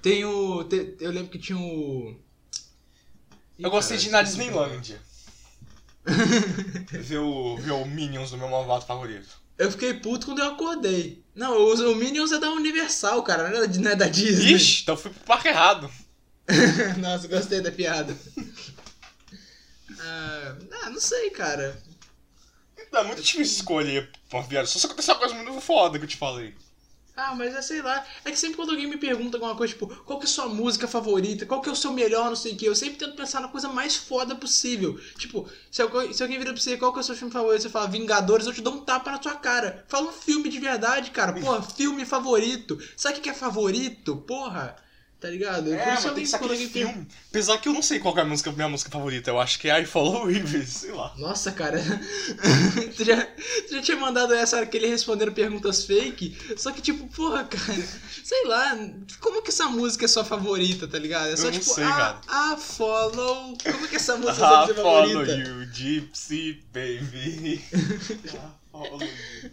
[0.00, 0.62] Tem o.
[0.62, 2.14] te- eu lembro que tinha o.
[3.58, 4.22] Ih, Eu gostei cara, de ir na.
[4.22, 5.00] Disneylândia.
[6.04, 9.28] ver, o, ver o Minions do meu malvado favorito.
[9.58, 11.24] Eu fiquei puto quando eu acordei.
[11.34, 13.50] Não, o, o Minions é da Universal, cara.
[13.50, 14.54] Não é da, não é da Disney.
[14.54, 15.90] Ixi, então eu fui pro parque errado.
[16.98, 18.16] Nossa, gostei da piada.
[20.00, 21.80] Ah, ah, não sei, cara.
[22.92, 24.72] É muito difícil escolher uma viagem.
[24.72, 26.54] Só se acontecer uma coisa muito foda que eu te falei.
[27.16, 28.06] Ah, mas é sei lá.
[28.24, 30.48] É que sempre quando alguém me pergunta alguma coisa, tipo, qual que é a sua
[30.48, 31.44] música favorita?
[31.44, 33.48] Qual que é o seu melhor, não sei o que, eu sempre tento pensar na
[33.48, 34.96] coisa mais foda possível.
[35.18, 37.62] Tipo, se, alguém- se alguém vira pra você, qual que é o seu filme favorito?
[37.62, 39.84] Você fala Vingadores, eu te dou um tapa na sua cara.
[39.88, 41.32] Fala um filme de verdade, cara.
[41.32, 42.78] Porra, filme favorito.
[42.96, 44.16] Sabe o que é favorito?
[44.18, 44.76] Porra.
[45.20, 45.74] Tá ligado?
[45.74, 47.08] É, Por mas tem que aquele alguém filme.
[47.28, 49.30] Apesar que eu não sei qual que é a música, minha música favorita.
[49.30, 51.12] Eu acho que é I Follow Rivers, sei lá.
[51.18, 51.82] Nossa, cara.
[52.96, 53.26] tu, já,
[53.66, 56.36] tu já tinha mandado essa hora que ele respondendo perguntas fake.
[56.56, 57.84] Só que, tipo, porra, cara.
[58.22, 58.78] Sei lá.
[59.20, 61.30] Como que essa música é sua favorita, tá ligado?
[61.30, 63.58] É só Eu não tipo, sei, ah, ah, follow.
[63.58, 65.32] Como que essa música é I sua follow favorita?
[65.32, 67.60] you, gypsy baby.
[67.74, 68.28] I
[68.70, 69.50] follow you.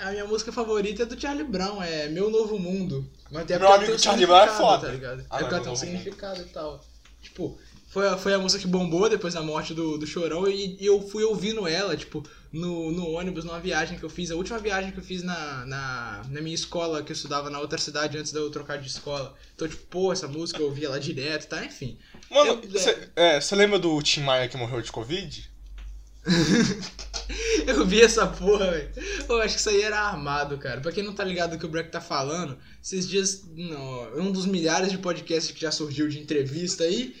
[0.00, 3.08] A minha música favorita é do Charlie Brown, é Meu Novo Mundo.
[3.30, 4.86] Mas Meu ela amigo um Charlie Brown é foda.
[4.86, 5.24] Tá ligado?
[5.28, 5.78] Ah, é porque ela tem um Mundo.
[5.78, 6.84] significado e tal.
[7.20, 7.58] Tipo,
[7.88, 10.86] foi a, foi a música que bombou depois da morte do, do Chorão e, e
[10.86, 14.30] eu fui ouvindo ela, tipo, no, no ônibus, numa viagem que eu fiz.
[14.30, 17.58] A última viagem que eu fiz na, na, na minha escola, que eu estudava na
[17.58, 19.34] outra cidade antes de eu trocar de escola.
[19.54, 21.64] Então, tipo, pô, essa música eu ouvia lá direto, tá?
[21.64, 21.98] Enfim.
[22.30, 25.47] Mano, você é, você lembra do Tim Maia que morreu de Covid?
[27.66, 28.90] Eu vi essa porra, velho.
[29.28, 30.80] Eu acho que isso aí era armado, cara.
[30.80, 34.32] Pra quem não tá ligado do que o Breck tá falando, esses dias, não, um
[34.32, 37.14] dos milhares de podcasts que já surgiu de entrevista aí.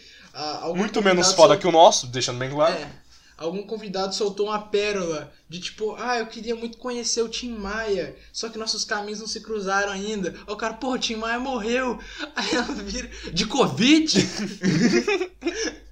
[0.74, 2.74] Muito menos foda sol- que o nosso, deixando bem claro.
[2.74, 2.88] É.
[3.36, 8.16] Algum convidado soltou uma pérola de tipo, ah, eu queria muito conhecer o Tim Maia,
[8.32, 10.30] só que nossos caminhos não se cruzaram ainda.
[10.46, 12.00] Aí o cara, pô, o Tim Maia morreu.
[12.34, 14.16] Aí ela vira, de Covid?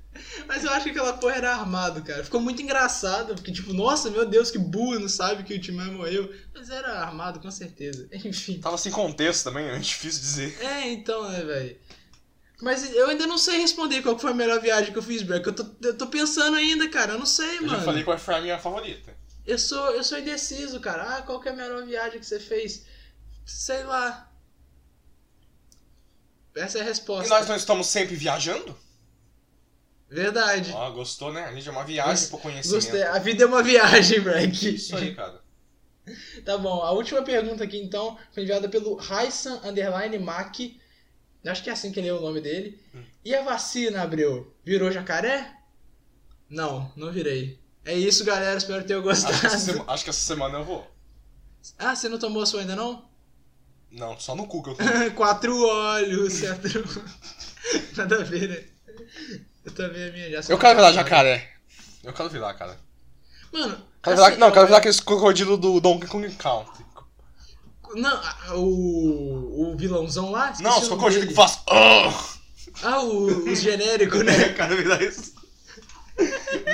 [0.46, 2.22] Mas eu acho que aquela porra era armado, cara.
[2.24, 5.72] Ficou muito engraçado, porque tipo, nossa, meu Deus, que burro, não sabe que o Tim
[5.72, 6.32] Maia morreu.
[6.54, 8.09] Mas era armado, com certeza.
[8.24, 8.61] Enfim.
[8.61, 10.59] Tava sem contexto também, é difícil dizer.
[10.62, 11.76] É, então, né, velho.
[12.62, 15.46] Mas eu ainda não sei responder qual foi a melhor viagem que eu fiz, Breck.
[15.46, 17.12] Eu tô, eu tô pensando ainda, cara.
[17.12, 17.78] Eu não sei, Eu mano.
[17.78, 19.14] já falei qual foi a minha favorita.
[19.46, 21.16] Eu sou, eu sou indeciso, cara.
[21.18, 22.87] Ah, qual que é a melhor viagem que você fez?
[23.44, 24.32] Sei lá.
[26.54, 27.28] Essa é a E resposta.
[27.28, 28.76] nós não estamos sempre viajando?
[30.09, 30.71] Verdade.
[30.73, 31.45] Ó, gostou, né?
[31.45, 32.75] A gente é uma viagem Gost- pro conhecimento.
[32.85, 33.03] Gostei.
[33.03, 34.75] A vida é uma viagem, Breck.
[34.75, 35.40] Isso aí, cara.
[36.45, 40.55] Tá bom, a última pergunta aqui então foi enviada pelo Raissan Underline Mac.
[41.45, 42.81] Acho que é assim que lê o nome dele.
[42.95, 43.03] Hum.
[43.25, 44.53] E a vacina, Abreu?
[44.64, 45.53] Virou jacaré?
[46.49, 47.59] Não, não virei.
[47.85, 48.57] É isso, galera.
[48.57, 49.59] Espero ter Acho que, essa gostado.
[49.61, 50.87] sema- acho que essa semana eu vou.
[51.79, 53.09] Ah, você não tomou a sua ainda não?
[53.90, 54.75] Não, só no cu que eu
[55.11, 55.14] tô.
[55.16, 56.85] Quatro olhos, quatro...
[57.97, 58.64] Nada a ver, né?
[59.66, 60.52] Eu também a minha já.
[60.52, 61.50] Eu quero virar jacaré.
[62.02, 62.79] Eu quero virar, cara.
[63.52, 66.87] Mano, Quero virar, assim, não, eu- quero virar aquele crocodilo do Donkey Kong Country.
[67.94, 68.20] Não,
[68.57, 70.52] o, o vilãozão lá?
[70.61, 71.61] Não, os crocodilos que faz.
[71.68, 72.24] Ah!
[72.83, 74.33] Ah, o, os genéricos, né?
[74.50, 75.35] Eu quero virar isso.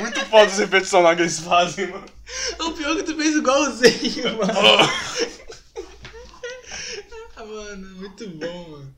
[0.01, 2.07] Muito foda os efeitos sonoros que eles fazem, mano.
[2.61, 4.53] O pior é que tu fez igualzinho, mano.
[7.37, 8.95] Ah, mano, muito bom, mano.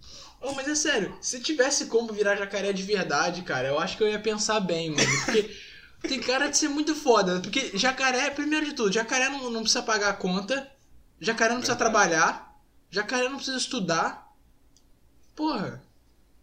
[0.47, 4.03] Oh, mas é sério, se tivesse como virar jacaré de verdade, cara, eu acho que
[4.03, 5.25] eu ia pensar bem, mano.
[5.25, 5.57] Porque
[6.07, 7.41] tem cara de ser muito foda.
[7.41, 10.71] Porque jacaré, primeiro de tudo, jacaré não, não precisa pagar a conta,
[11.19, 14.31] jacaré não precisa trabalhar, jacaré não precisa estudar.
[15.35, 15.83] Porra,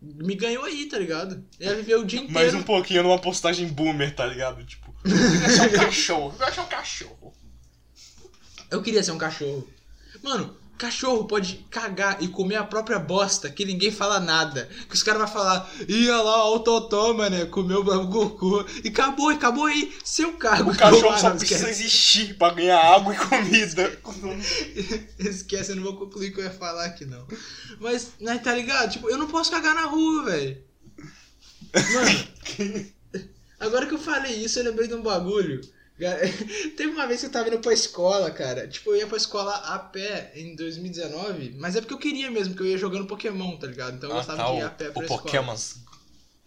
[0.01, 1.45] me ganhou aí, tá ligado?
[1.59, 2.33] Ia viver o dia inteiro.
[2.33, 4.65] Mais um pouquinho numa postagem boomer, tá ligado?
[4.65, 6.25] Tipo, eu queria achar um cachorro.
[6.25, 7.33] Eu queria achar um cachorro.
[8.71, 9.69] Eu queria ser um cachorro.
[10.23, 14.67] Mano, cachorro pode cagar e comer a própria bosta, que ninguém fala nada.
[14.89, 18.65] Que os caras vão falar, ia lá, o Totó, mané, comeu o cocô.
[18.83, 19.93] E acabou, e acabou aí.
[20.03, 20.71] Seu cargo.
[20.71, 21.83] O cachorro Ah, só precisa esquece.
[21.83, 23.99] existir pra ganhar água e comida.
[25.19, 27.27] Esquece, eu não vou concluir o que eu ia falar aqui, não.
[27.79, 28.91] Mas, né, tá ligado?
[28.91, 30.63] Tipo, eu não posso cagar na rua, velho.
[31.93, 32.87] Mano,
[33.59, 35.61] agora que eu falei isso, eu lembrei de um bagulho.
[36.77, 38.67] Teve uma vez que eu tava indo pra escola, cara.
[38.67, 42.53] Tipo, eu ia pra escola a pé em 2019, mas é porque eu queria mesmo,
[42.53, 43.95] porque eu ia jogando Pokémon, tá ligado?
[43.97, 45.21] Então eu Ah, gostava tá, de ir o, a pé pra o escola.
[45.21, 45.55] Pokémon.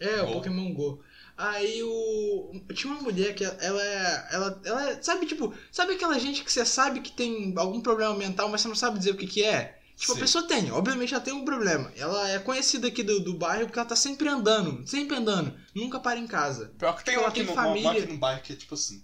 [0.00, 0.32] É, o Go.
[0.34, 1.02] Pokémon Go.
[1.36, 2.52] Aí o.
[2.74, 4.28] Tinha uma mulher que ela é.
[4.32, 5.02] Ela, ela é.
[5.02, 8.68] Sabe, tipo, sabe aquela gente que você sabe que tem algum problema mental, mas você
[8.68, 9.78] não sabe dizer o que, que é?
[9.96, 10.20] Tipo, a Sim.
[10.22, 11.92] pessoa tem, obviamente ela tem um problema.
[11.96, 16.00] Ela é conhecida aqui do, do bairro porque ela tá sempre andando, sempre andando, nunca
[16.00, 16.72] para em casa.
[16.78, 17.88] Pior que tem Ela um aqui tem no, família.
[17.88, 19.02] um aqui no bairro que é tipo assim.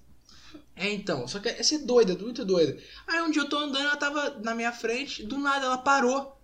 [0.81, 2.75] É, então, só que essa é doida, muito doida.
[3.07, 6.41] Aí um dia eu tô andando, ela tava na minha frente, do nada ela parou.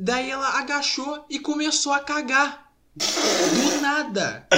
[0.00, 2.72] Daí ela agachou e começou a cagar.
[2.96, 4.48] Do nada.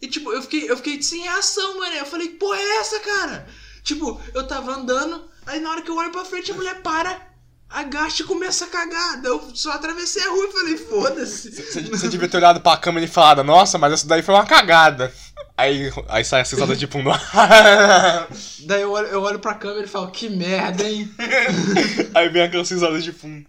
[0.00, 1.94] E tipo, eu fiquei, eu fiquei sem reação, mano.
[1.94, 3.46] Eu falei, porra é essa, cara?
[3.82, 7.20] Tipo, eu tava andando, aí na hora que eu olho pra frente, a mulher para,
[7.68, 9.20] agacha e começa a cagar.
[9.20, 11.50] Daí eu só atravessei a rua e falei, foda-se.
[11.90, 15.12] Você devia ter olhado pra câmera e falado, nossa, mas essa daí foi uma cagada.
[15.56, 17.10] Aí, aí sai a cisada de fundo.
[18.66, 21.08] Daí eu olho, eu olho pra câmera e falo, que merda, hein?
[22.12, 23.46] aí vem aquela cisada de fundo.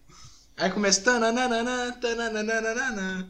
[0.55, 1.01] Aí começa.
[1.01, 3.27] tananana, tananana.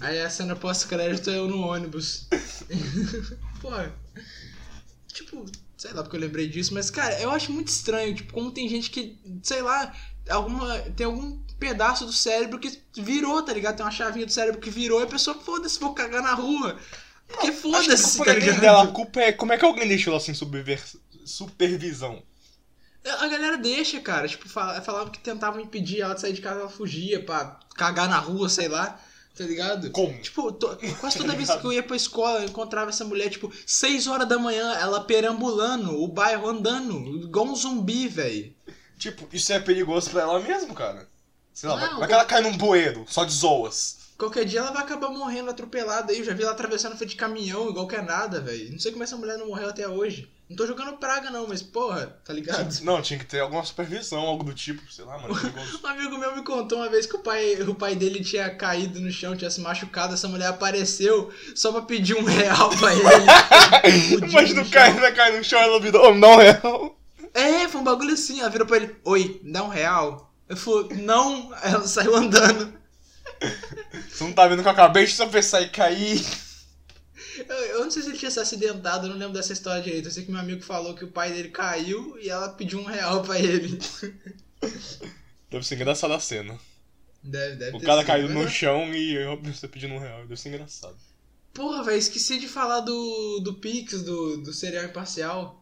[0.00, 2.28] Aí a cena pós-crédito é eu no ônibus.
[3.62, 3.70] Pô.
[5.06, 8.50] Tipo, sei lá porque eu lembrei disso, mas cara, eu acho muito estranho, tipo, como
[8.50, 9.94] tem gente que, sei lá,
[10.28, 10.78] alguma.
[10.96, 13.76] Tem algum pedaço do cérebro que virou, tá ligado?
[13.76, 16.76] Tem uma chavinha do cérebro que virou e a pessoa, foda-se, vou cagar na rua.
[17.40, 18.88] Que a foda-se, tá é ligado?
[18.88, 20.34] a culpa é como é que alguém deixou ela sem
[21.24, 22.22] supervisão.
[23.04, 24.28] A galera deixa, cara.
[24.28, 28.08] Tipo, fala- falava que tentavam impedir ela de sair de casa, ela fugia pra cagar
[28.08, 29.00] na rua, sei lá.
[29.36, 29.90] Tá ligado?
[29.90, 30.20] Como?
[30.20, 33.50] Tipo, to- quase toda vez que eu ia pra escola, eu encontrava essa mulher, tipo,
[33.66, 38.54] 6 horas da manhã, ela perambulando, o bairro andando, igual um zumbi, velho.
[38.98, 41.08] Tipo, isso é perigoso pra ela mesmo, cara.
[41.52, 43.96] Sei lá, vai- Não, vai que ela cai num bueiro, só de zoas.
[44.18, 46.18] Qualquer dia ela vai acabar morrendo atropelada aí.
[46.18, 48.70] Eu já vi ela atravessando frente de caminhão, igual que é nada, velho.
[48.70, 50.30] Não sei como essa mulher não morreu até hoje.
[50.52, 52.78] Não tô jogando praga, não, mas porra, tá ligado?
[52.84, 55.34] Não, tinha que ter alguma supervisão, algo do tipo, sei lá, mano.
[55.82, 59.00] Um amigo meu me contou uma vez que o pai, o pai dele tinha caído
[59.00, 64.28] no chão, tinha se machucado, essa mulher apareceu só pra pedir um real pra ele.
[64.30, 66.98] Mas não cai, vai cair no chão, ela vira, oh, não, real.
[67.32, 70.30] É, foi um bagulho assim, ela virou pra ele, oi, dá um real.
[70.48, 72.81] Eu falei, não, ela saiu andando.
[74.10, 76.24] Você não tá vendo que eu acabei de tropeçar e cair.
[77.48, 80.08] Eu, eu não sei se ele tinha se acidentado, eu não lembro dessa história direito.
[80.08, 82.84] Eu sei que meu amigo falou que o pai dele caiu e ela pediu um
[82.84, 83.78] real pra ele.
[85.50, 86.58] Deve ser engraçada a cena.
[87.22, 90.22] Deve, deve O cara sido, caiu mas no chão e eu você pedindo um real.
[90.22, 90.96] Deve ser engraçado.
[91.52, 95.61] Porra, velho, esqueci de falar do, do Pix, do, do serial imparcial.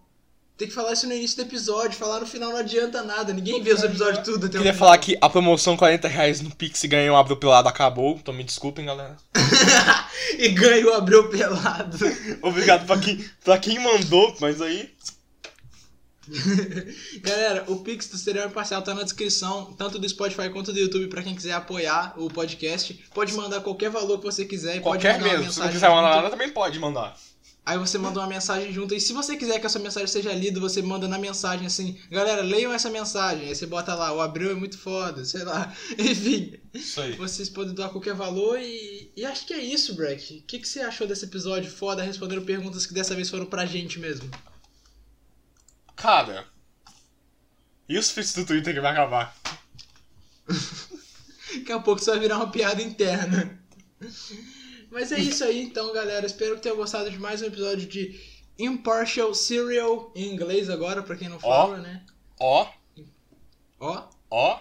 [0.61, 3.63] Tem que falar isso no início do episódio, falar no final não adianta nada, ninguém
[3.63, 6.87] vê os episódios tudo até Queria falar que a promoção 40 reais no Pix e
[6.87, 8.19] ganhou um abro pelado acabou.
[8.21, 9.17] Então me desculpem, galera.
[10.39, 11.97] e ganhou abriu pelado.
[12.43, 14.91] Obrigado pra quem, pra quem mandou, mas aí.
[17.23, 21.09] Galera, o Pix do Serial Imparcial tá na descrição, tanto do Spotify quanto do YouTube,
[21.09, 23.03] pra quem quiser apoiar o podcast.
[23.15, 25.53] Pode mandar qualquer valor que você quiser e Qualquer pode mandar mesmo.
[25.53, 27.17] Se não mensagem quiser mandar nada, também pode mandar.
[27.65, 28.95] Aí você manda uma mensagem junto.
[28.95, 31.99] E se você quiser que a sua mensagem seja lida, você manda na mensagem assim:
[32.11, 33.49] Galera, leiam essa mensagem.
[33.49, 35.73] Aí você bota lá: O Abreu é muito foda, sei lá.
[35.99, 37.13] Enfim, Isso aí.
[37.17, 38.59] vocês podem doar qualquer valor.
[38.59, 40.39] E, e acho que é isso, Breck.
[40.39, 43.67] O que, que você achou desse episódio foda respondendo perguntas que dessa vez foram pra
[43.67, 44.29] gente mesmo?
[45.95, 46.47] Cara.
[47.89, 49.37] E os feeds do Twitter que vai acabar?
[51.55, 53.61] Daqui a pouco isso vai virar uma piada interna.
[54.91, 56.27] Mas é isso aí, então, galera.
[56.27, 58.19] Espero que tenham gostado de mais um episódio de
[58.59, 62.05] Impartial Serial, em inglês agora, pra quem não fala, né?
[62.39, 62.67] Ó,
[63.79, 64.61] Ó, ó.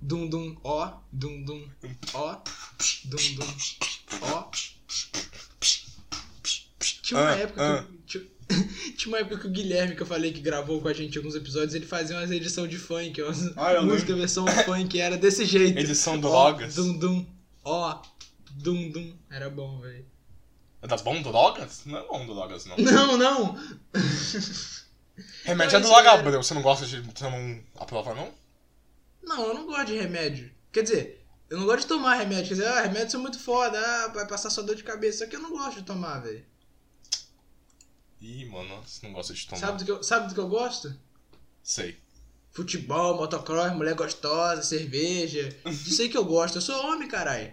[0.00, 1.68] dum dum, ó, dum dum,
[2.14, 2.36] ó,
[3.04, 3.46] dum dum,
[4.22, 4.50] ó.
[7.02, 7.84] Tinha uma Ah, época ah.
[7.84, 7.98] que.
[8.06, 8.24] Tinha,
[8.96, 11.34] tinha uma época que o Guilherme, que eu falei que gravou com a gente alguns
[11.34, 14.16] episódios, ele fazia umas edições de funk, umas Ah, música lembro.
[14.16, 15.78] versão funk, era desse jeito.
[15.78, 16.74] Edição Ó, drogas.
[16.74, 17.26] Dum dum,
[17.64, 18.00] ó,
[18.58, 19.16] dum dum.
[19.30, 20.06] Era bom, velho.
[20.82, 21.84] É das bom drogas?
[21.86, 22.76] Não é bom drogas, não.
[22.76, 23.54] Não, não!
[25.44, 26.42] Remédio é Não, isso droga, é- Gabriel.
[26.42, 27.00] Você não gosta de.
[27.00, 28.32] Você não aprova, não?
[29.22, 30.52] Não, eu não gosto de remédio.
[30.72, 32.48] Quer dizer, eu não gosto de tomar remédio.
[32.48, 35.24] Quer dizer, ah, remédios são muito foda, ah, vai passar só dor de cabeça.
[35.24, 36.44] Só que eu não gosto de tomar, velho.
[38.20, 39.60] Ih, mano, você não gosta de tomar.
[39.60, 40.94] Sabe do, que eu, sabe do que eu gosto?
[41.62, 41.98] Sei.
[42.50, 45.56] Futebol, motocross, mulher gostosa, cerveja.
[45.64, 46.56] Aí que eu gosto.
[46.56, 47.52] Eu sou homem, caralho.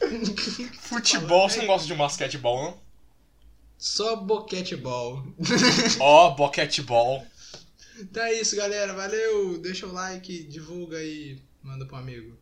[0.80, 2.80] Futebol, você não gosta de um basquetebol, não?
[3.76, 5.22] Só boquetebol.
[6.00, 7.24] Ó, boquetebol.
[7.98, 8.92] Então é isso, galera.
[8.92, 9.58] Valeu.
[9.58, 12.36] Deixa o like, divulga aí, manda pro amigo.